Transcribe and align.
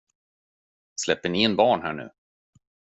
Släpper 0.95 1.29
ni 1.29 1.43
in 1.43 1.55
barn 1.55 1.81
här 1.81 1.93
nu? 1.93 2.09